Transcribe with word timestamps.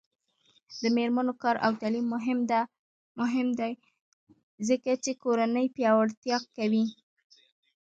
د 0.81 0.83
میرمنو 0.95 1.33
کار 1.41 1.55
او 1.65 1.71
تعلیم 1.81 2.05
مهم 3.23 3.41
دی 3.59 3.73
ځکه 4.67 4.91
چې 5.03 5.11
کورنۍ 5.23 5.65
پیاوړتیا 5.75 6.37
کوي. 6.57 6.85